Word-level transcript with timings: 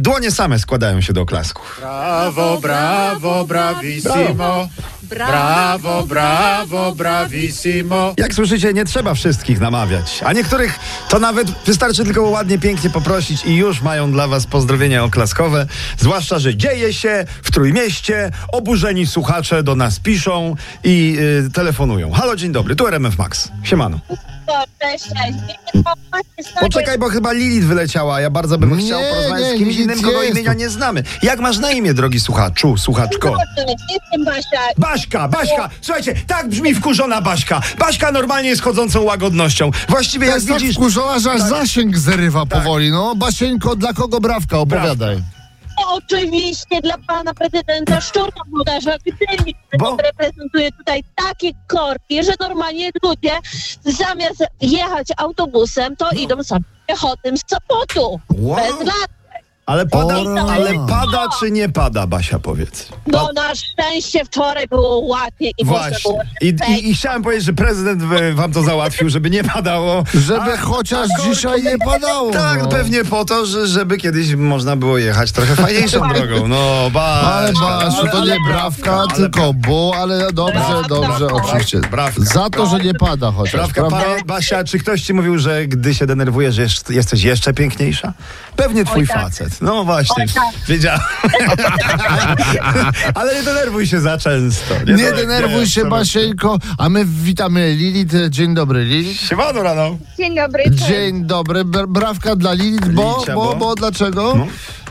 Dłonie 0.00 0.30
same 0.30 0.58
składają 0.58 1.00
się 1.00 1.12
do 1.12 1.20
oklasków. 1.20 1.76
Brawo, 1.80 2.60
brawo, 2.60 3.44
bravissimo. 3.44 4.68
Brawo, 5.02 6.02
brawo, 6.06 6.94
bravissimo. 6.94 8.14
Jak 8.16 8.34
słyszycie, 8.34 8.72
nie 8.72 8.84
trzeba 8.84 9.14
wszystkich 9.14 9.60
namawiać, 9.60 10.20
a 10.24 10.32
niektórych 10.32 10.78
to 11.08 11.18
nawet 11.18 11.50
wystarczy 11.50 12.04
tylko 12.04 12.22
ładnie, 12.22 12.58
pięknie 12.58 12.90
poprosić 12.90 13.44
i 13.44 13.56
już 13.56 13.82
mają 13.82 14.12
dla 14.12 14.28
was 14.28 14.46
pozdrowienia 14.46 15.04
oklaskowe. 15.04 15.66
Zwłaszcza, 15.98 16.38
że 16.38 16.56
dzieje 16.56 16.92
się 16.92 17.24
w 17.42 17.50
Trójmieście, 17.50 18.30
oburzeni 18.52 19.06
słuchacze 19.06 19.62
do 19.62 19.76
nas 19.76 20.00
piszą 20.00 20.56
i 20.84 21.16
y, 21.46 21.50
telefonują. 21.50 22.12
Halo, 22.12 22.36
dzień 22.36 22.52
dobry, 22.52 22.76
tu 22.76 22.86
RMF 22.86 23.18
Max. 23.18 23.48
Siemano. 23.62 24.00
Cześć, 24.80 25.04
cześć. 25.04 25.38
Poczekaj, 26.60 26.98
bo 26.98 27.08
chyba 27.08 27.32
Lilith 27.32 27.66
wyleciała. 27.66 28.20
Ja 28.20 28.30
bardzo 28.30 28.58
bym 28.58 28.76
Nie, 28.78 28.86
chciał 28.86 29.00
porozmawiać 29.10 29.44
nie, 29.50 29.56
z 29.56 29.58
kimś 29.58 29.76
innym, 29.76 30.02
kogo 30.02 30.22
jest 30.22 30.34
imienia 30.34 30.54
nie 30.54 30.68
znamy. 30.70 31.02
Jak 31.22 31.40
masz 31.40 31.58
na 31.58 31.72
imię, 31.72 31.94
drogi 31.94 32.20
słuchaczu, 32.20 32.76
słuchaczko? 32.76 33.36
Jestem 33.90 34.24
Basia. 34.24 34.60
Baśka, 34.78 35.28
Baśka, 35.28 35.70
słuchajcie, 35.80 36.14
tak 36.26 36.48
brzmi 36.48 36.74
wkurzona 36.74 37.20
Baśka. 37.20 37.60
Baśka 37.78 38.12
normalnie 38.12 38.48
jest 38.48 38.62
chodzącą 38.62 39.02
łagodnością. 39.02 39.70
Właściwie 39.88 40.26
To 40.26 40.30
jak 40.30 40.36
jest 40.36 40.48
tak 40.48 40.58
widzisz... 40.60 40.76
wkurzona, 40.76 41.18
że 41.18 41.32
aż 41.32 41.40
zasięg 41.40 41.98
zerywa 41.98 42.46
powoli. 42.46 42.90
No, 42.90 43.14
Basieńko, 43.16 43.76
dla 43.76 43.92
kogo 43.92 44.20
brawka? 44.20 44.58
Opowiadaj. 44.58 45.18
Oczywiście 45.88 46.80
dla 46.82 46.94
pana 47.08 47.34
prezydenta 47.34 48.00
Szczurka 48.00 48.40
Budarza 48.46 48.94
Gdyni, 48.98 49.54
Bo- 49.78 49.84
który 49.94 50.08
reprezentuje 50.08 50.72
tutaj 50.72 51.04
takie 51.14 51.50
korki, 51.66 52.24
że 52.24 52.32
normalnie 52.40 52.90
ludzie 53.02 53.32
zamiast 53.84 54.44
jechać 54.60 55.08
autobusem, 55.16 55.96
to 55.96 56.10
idą 56.10 56.44
sobie 56.44 56.64
piechotym 56.88 57.36
z 57.36 57.42
Sopotu. 57.50 58.20
Wow. 58.38 58.56
Bez 58.56 58.86
lat. 58.86 59.08
Ale 59.68 59.86
pada, 59.86 60.18
O, 60.18 60.50
ale 60.52 60.72
no. 60.72 60.86
pada 60.86 61.26
czy 61.40 61.50
nie 61.50 61.68
pada, 61.68 62.06
Basia, 62.06 62.38
powiedz? 62.38 62.88
No 63.06 63.28
na 63.34 63.54
szczęście 63.54 64.24
wczoraj 64.24 64.66
było 64.68 64.98
ładnie 64.98 65.50
i 65.58 65.64
można 65.64 65.88
Właśnie. 65.88 65.98
było 66.12 66.22
I, 66.40 66.54
i, 66.72 66.90
I 66.90 66.94
chciałem 66.94 67.22
powiedzieć, 67.22 67.44
że 67.46 67.52
prezydent 67.52 68.02
e, 68.12 68.32
wam 68.32 68.52
to 68.52 68.62
załatwił, 68.62 69.08
żeby 69.08 69.30
nie 69.30 69.44
padało. 69.44 70.04
Żeby 70.14 70.52
A- 70.52 70.56
chociaż 70.56 71.08
dzisiaj 71.24 71.62
nie 71.62 71.78
padało. 71.78 72.30
Tak, 72.32 72.62
no. 72.62 72.68
pewnie 72.68 73.04
po 73.04 73.24
to, 73.24 73.46
że, 73.46 73.66
żeby 73.66 73.96
kiedyś 73.98 74.34
można 74.34 74.76
było 74.76 74.98
jechać 74.98 75.32
trochę 75.32 75.56
fajniejszą 75.56 76.08
drogą. 76.14 76.48
No, 76.48 76.90
Basia. 76.92 77.28
Ale 77.32 77.52
Basiu, 77.52 78.06
to 78.12 78.24
nie 78.24 78.36
brawka, 78.48 78.96
ale 78.96 79.08
tylko 79.08 79.52
bu, 79.54 79.92
ale 79.94 80.32
dobrze, 80.32 80.52
Brawka, 80.54 80.88
dobrze, 80.88 81.26
brawka. 81.26 81.34
oczywiście. 81.48 81.80
Brawka. 81.80 82.22
Za 82.24 82.50
to, 82.50 82.66
że 82.66 82.78
nie 82.78 82.94
pada 82.94 83.32
chociaż, 83.32 83.52
Prawka, 83.54 83.80
prawda? 83.80 83.98
pa, 84.18 84.24
Basia, 84.24 84.64
czy 84.64 84.78
ktoś 84.78 85.02
ci 85.02 85.14
mówił, 85.14 85.38
że 85.38 85.66
gdy 85.66 85.94
się 85.94 86.06
denerwujesz, 86.06 86.56
jest- 86.56 86.90
jesteś 86.90 87.22
jeszcze 87.22 87.54
piękniejsza? 87.54 88.12
Pewnie 88.56 88.84
twój 88.84 89.00
Oj, 89.02 89.06
tak. 89.08 89.16
facet. 89.22 89.57
No 89.60 89.84
właśnie, 89.84 90.24
Oj, 90.24 90.32
tak. 90.34 90.66
wiedziałem. 90.68 91.00
Ale 93.14 93.34
nie 93.34 93.42
denerwuj 93.42 93.86
się 93.86 94.00
za 94.00 94.18
często. 94.18 94.74
Nie 94.96 95.12
denerwuj 95.12 95.66
się, 95.66 95.82
to- 95.82 95.88
Basieńko, 95.88 96.58
a 96.78 96.88
my 96.88 97.04
witamy 97.04 97.70
Lilith. 97.74 98.14
Dzień 98.28 98.54
dobry, 98.54 98.84
Lilith. 98.84 99.20
Siemano 99.20 99.62
rano. 99.62 99.96
Dzień 100.18 100.36
dobry. 100.36 100.64
Cześć. 100.64 100.84
Dzień 100.84 101.24
dobry, 101.24 101.64
Br- 101.64 101.86
brawka 101.88 102.36
dla 102.36 102.52
Lilith, 102.52 102.88
bo, 102.88 103.16
Licia, 103.20 103.34
bo, 103.34 103.44
bo? 103.44 103.56
bo 103.56 103.74
dlaczego? 103.74 104.34
No. 104.36 104.46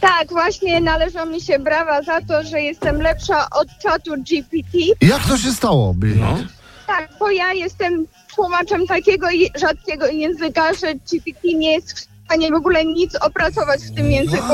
Tak, 0.00 0.28
właśnie 0.28 0.80
należą 0.80 1.26
mi 1.26 1.40
się 1.40 1.58
brawa 1.58 2.02
za 2.02 2.20
to, 2.20 2.42
że 2.44 2.60
jestem 2.60 3.02
lepsza 3.02 3.50
od 3.50 3.68
czatu 3.82 4.10
GPT. 4.16 4.78
Jak 5.00 5.24
to 5.28 5.38
się 5.38 5.52
stało? 5.52 5.94
No. 6.16 6.38
Tak, 6.86 7.08
bo 7.18 7.30
ja 7.30 7.52
jestem 7.52 8.06
tłumaczem 8.34 8.86
takiego 8.86 9.26
rzadkiego 9.60 10.06
języka, 10.06 10.74
że 10.74 10.94
GPT 10.94 11.48
nie 11.54 11.72
jest 11.72 11.92
w 12.00 12.06
stanie 12.30 12.50
w 12.50 12.54
ogóle 12.54 12.84
nic 12.84 13.14
opracować 13.14 13.80
w 13.80 13.94
tym 13.94 14.10
języku. 14.10 14.52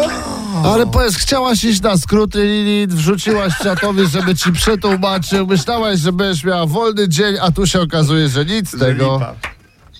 Ale 0.64 0.86
powiedz, 0.86 1.16
chciałaś 1.16 1.64
iść 1.64 1.82
na 1.82 1.96
skróty, 1.96 2.38
Lilith, 2.44 2.94
wrzuciłaś 2.94 3.52
czatowi, 3.62 4.06
żeby 4.06 4.34
ci 4.34 4.52
przetłumaczył, 4.52 5.46
myślałaś, 5.46 5.98
że 5.98 6.12
będziesz 6.12 6.44
miała 6.44 6.66
wolny 6.66 7.08
dzień, 7.08 7.36
a 7.42 7.50
tu 7.52 7.66
się 7.66 7.80
okazuje, 7.80 8.28
że 8.28 8.44
nic 8.44 8.70
z 8.70 8.80
tego. 8.80 9.20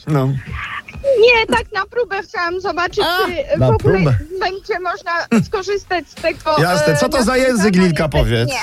No. 0.07 0.29
Nie, 1.21 1.47
tak 1.57 1.73
na 1.73 1.87
próbę 1.87 2.23
chciałam 2.23 2.61
zobaczyć, 2.61 3.05
A, 3.05 3.27
czy 3.27 3.57
w 3.57 3.61
na 3.61 3.67
ogóle 3.69 3.79
próbę. 3.79 4.19
będzie 4.41 4.81
można 4.81 5.11
skorzystać 5.47 6.09
z 6.09 6.15
tego. 6.15 6.57
Jasne, 6.59 6.97
co 6.97 7.09
to 7.09 7.19
e, 7.19 7.25
za 7.25 7.37
język, 7.37 7.77
Lilka, 7.77 8.09
powiedz? 8.09 8.49
Nie. 8.49 8.61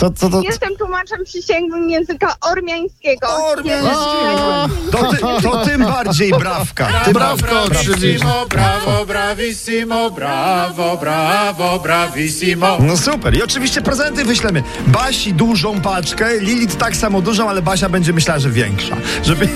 Co, 0.00 0.10
co 0.10 0.30
to? 0.30 0.42
Jestem 0.42 0.76
tłumaczem 0.76 1.24
przysięgłym 1.24 1.90
języka 1.90 2.34
ormiańskiego. 2.40 3.26
Ormiańskiego. 3.46 4.68
To, 4.92 5.10
ty, 5.10 5.16
to 5.42 5.61
bardziej 6.04 6.30
brawka. 6.30 6.86
Tym 7.04 7.12
Brawko, 7.12 7.62
oczywiście. 7.62 7.92
Bravissimo, 7.92 8.46
brawo, 8.46 9.06
bravissimo, 9.06 10.10
brawo, 10.10 10.96
brawo, 10.96 11.78
bravissimo. 11.78 12.78
No 12.80 12.96
super. 12.96 13.36
I 13.36 13.42
oczywiście 13.42 13.82
prezenty 13.82 14.24
wyślemy. 14.24 14.62
Basi 14.86 15.34
dużą 15.34 15.80
paczkę, 15.80 16.40
Lilith 16.40 16.76
tak 16.76 16.96
samo 16.96 17.22
dużą, 17.22 17.48
ale 17.48 17.62
Basia 17.62 17.88
będzie 17.88 18.12
myślała, 18.12 18.40
że 18.40 18.50
większa. 18.50 18.96
Żeby... 19.22 19.48